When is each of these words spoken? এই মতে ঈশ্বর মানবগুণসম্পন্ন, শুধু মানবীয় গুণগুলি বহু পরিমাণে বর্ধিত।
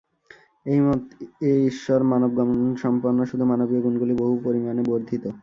এই 0.65 0.79
মতে 0.79 1.15
ঈশ্বর 1.69 1.99
মানবগুণসম্পন্ন, 2.11 3.19
শুধু 3.31 3.43
মানবীয় 3.51 3.81
গুণগুলি 3.85 4.13
বহু 4.15 4.33
পরিমাণে 4.45 4.81
বর্ধিত। 4.87 5.23